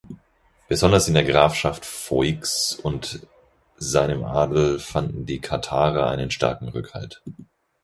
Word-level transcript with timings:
Besonders 0.67 1.07
in 1.07 1.13
der 1.13 1.23
Grafschaft 1.25 1.85
Foix 1.85 2.73
und 2.73 3.27
seinem 3.77 4.23
Adel 4.25 4.79
fanden 4.79 5.27
die 5.27 5.39
Katharer 5.41 6.09
einen 6.09 6.31
starken 6.31 6.69
Rückhalt. 6.69 7.21